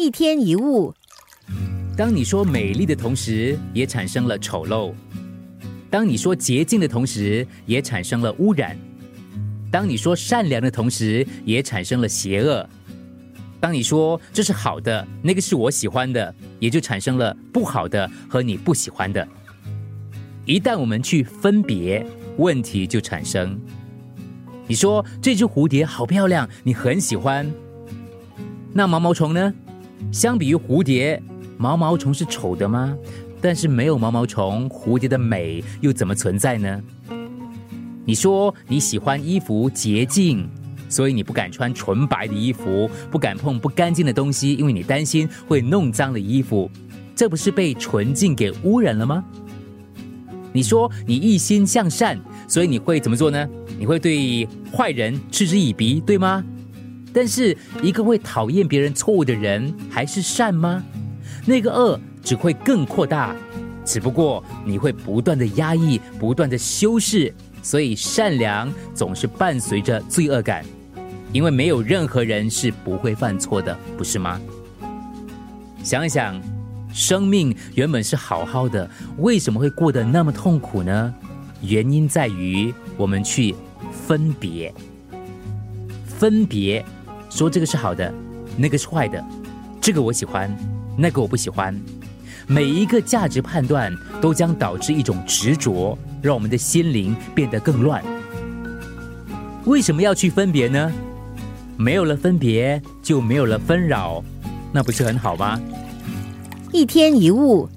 [0.00, 0.94] 一天一物，
[1.94, 4.94] 当你说美丽的同时，也产生了丑陋；
[5.90, 8.74] 当你说洁净的同时，也产生了污染；
[9.70, 12.66] 当你说善良的同时，也产生了邪恶；
[13.60, 19.28] 当你说这是好的，那个是我喜欢的，也就产生了不好的和你不喜欢的。
[20.46, 22.06] 一旦我们去分别，
[22.38, 23.60] 问题就产生。
[24.66, 27.46] 你说这只蝴蝶好漂亮，你很喜欢。
[28.72, 29.52] 那毛毛虫呢？
[30.12, 31.22] 相比于蝴蝶，
[31.56, 32.96] 毛毛虫是丑的吗？
[33.40, 36.80] 但是没有毛毛虫，蝴蝶的美又怎么存在呢？
[38.04, 40.48] 你说你喜欢衣服洁净，
[40.88, 46.70] 所以你不敢穿纯白的衣服，不敢碰不干净的东西，因为你担心会弄脏了衣服。
[47.14, 49.24] 这不是被纯净给污染了吗？
[50.52, 53.48] 你说你一心向善，所以你会怎么做呢？
[53.78, 56.44] 你会对坏人嗤之以鼻，对吗？
[57.12, 60.82] 但是，一个会讨厌别人错误的人，还是善吗？
[61.44, 63.34] 那个恶只会更扩大，
[63.84, 70.64] 只不过你会不断的压抑，不断的修饰，所以善良总是伴随着罪恶感，
[71.32, 74.40] 因为没有任何人是不会犯错的，不是吗？
[75.82, 76.40] 想一想，
[76.92, 81.14] 生命原本是好好的，为什么会过得那么痛苦呢？
[81.62, 83.54] 原因在于我们去
[84.06, 84.72] 分别，
[86.06, 86.84] 分别。
[87.30, 88.12] 说这个是好的，
[88.56, 89.24] 那个是坏的，
[89.80, 90.54] 这个我喜欢，
[90.98, 91.74] 那个我不喜欢。
[92.46, 98.04] 每一个价值判断都将导致一种执着，让我们的心灵变得更乱。
[99.66, 100.92] 为什么要去分别呢？
[101.76, 104.22] 没有了分别，就没有了纷扰，
[104.72, 105.60] 那不是很好吗？
[106.72, 107.68] 一天一物。